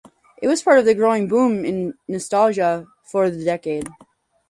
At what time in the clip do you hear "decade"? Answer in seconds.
3.45-3.87